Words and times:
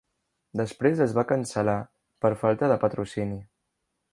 Després 0.61 1.01
es 1.05 1.13
va 1.17 1.25
cancel·lar 1.33 1.75
per 2.25 2.33
falta 2.45 2.73
de 2.73 2.79
patrocini. 2.85 3.39